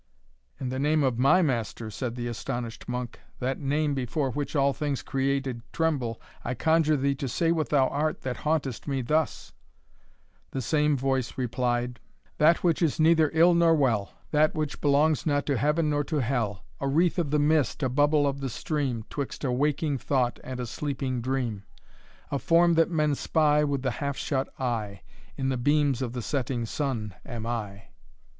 "In 0.59 0.69
the 0.69 0.79
name 0.79 1.03
of 1.03 1.19
MY 1.19 1.43
Master," 1.43 1.91
said 1.91 2.15
the 2.15 2.25
astonished 2.27 2.89
monk, 2.89 3.19
"that 3.37 3.59
name 3.59 3.93
before 3.93 4.31
which 4.31 4.55
all 4.55 4.73
things 4.73 5.03
created 5.03 5.61
tremble, 5.71 6.19
I 6.43 6.55
conjure 6.55 6.97
thee 6.97 7.13
to 7.13 7.27
say 7.29 7.51
what 7.51 7.69
thou 7.69 7.87
art 7.87 8.21
that 8.21 8.37
hauntest 8.37 8.87
me 8.87 9.03
thus?" 9.03 9.53
The 10.49 10.61
same 10.63 10.97
voice 10.97 11.37
replied, 11.37 11.99
"That 12.39 12.63
which 12.63 12.81
is 12.81 12.99
neither 12.99 13.29
ill 13.31 13.53
nor 13.53 13.75
well. 13.75 14.13
That 14.31 14.55
which 14.55 14.81
belongs 14.81 15.27
not 15.27 15.45
to 15.45 15.55
Heaven 15.57 15.91
nor 15.91 16.03
to 16.05 16.19
hell, 16.19 16.63
A 16.79 16.87
wreath 16.87 17.19
of 17.19 17.29
the 17.29 17.37
mist, 17.37 17.83
a 17.83 17.87
bubble 17.89 18.25
of 18.25 18.41
the 18.41 18.49
stream, 18.49 19.05
'Twixt 19.07 19.43
a 19.43 19.51
waking 19.51 19.99
thought 19.99 20.39
and 20.43 20.59
a 20.59 20.65
sleeping 20.65 21.21
dream; 21.21 21.61
A 22.31 22.39
form 22.39 22.73
that 22.73 22.89
men 22.89 23.13
spy 23.13 23.63
With 23.63 23.83
the 23.83 23.91
half 24.01 24.17
shut 24.17 24.51
eye. 24.59 25.03
In 25.37 25.49
the 25.49 25.57
beams 25.57 26.01
of 26.01 26.13
the 26.13 26.23
setting 26.23 26.65
sun, 26.65 27.13
am 27.23 27.45
I." 27.45 27.89